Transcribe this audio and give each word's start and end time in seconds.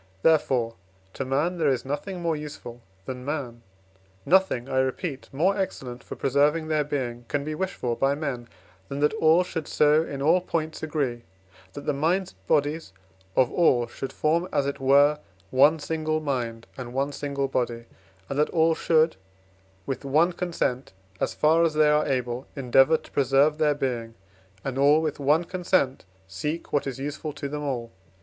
Therefore, 0.23 0.73
to 1.13 1.23
man 1.23 1.59
there 1.59 1.69
is 1.69 1.85
nothing 1.85 2.23
more 2.23 2.35
useful 2.35 2.81
than 3.05 3.23
man 3.23 3.61
nothing, 4.25 4.67
I 4.67 4.79
repeat, 4.79 5.29
more 5.31 5.55
excellent 5.55 6.03
for 6.03 6.15
preserving 6.15 6.69
their 6.69 6.83
being 6.83 7.25
can 7.27 7.43
be 7.43 7.53
wished 7.53 7.75
for 7.75 7.95
by 7.95 8.15
men, 8.15 8.47
than 8.89 8.99
that 9.01 9.13
all 9.13 9.43
should 9.43 9.67
so 9.67 10.01
in 10.01 10.19
all 10.19 10.41
points 10.41 10.81
agree, 10.81 11.21
that 11.73 11.85
the 11.85 11.93
minds 11.93 12.31
and 12.31 12.47
bodies 12.47 12.93
of 13.35 13.51
all 13.51 13.85
should 13.85 14.11
form, 14.11 14.47
as 14.51 14.65
it 14.65 14.79
were, 14.79 15.19
one 15.51 15.77
single 15.77 16.19
mind 16.19 16.65
and 16.79 16.95
one 16.95 17.11
single 17.11 17.47
body, 17.47 17.85
and 18.27 18.39
that 18.39 18.49
all 18.49 18.73
should, 18.73 19.17
with 19.85 20.03
one 20.03 20.33
consent, 20.33 20.93
as 21.19 21.35
far 21.35 21.63
as 21.63 21.75
they 21.75 21.91
are 21.91 22.07
able, 22.07 22.47
endeavour 22.55 22.97
to 22.97 23.11
preserve 23.11 23.59
their 23.59 23.75
being, 23.75 24.15
and 24.65 24.79
all 24.79 24.99
with 24.99 25.19
one 25.19 25.43
consent 25.43 26.05
seek 26.27 26.73
what 26.73 26.87
is 26.87 26.97
useful 26.97 27.31
to 27.33 27.47
them 27.47 27.61
all. 27.61 27.91